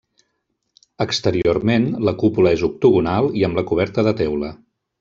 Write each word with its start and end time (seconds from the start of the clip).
Exteriorment, 1.05 1.85
la 2.09 2.13
cúpula 2.23 2.55
és 2.57 2.63
octogonal 2.69 3.31
i 3.43 3.47
amb 3.49 3.61
la 3.61 3.65
coberta 3.73 4.09
de 4.09 4.15
teula. 4.25 4.51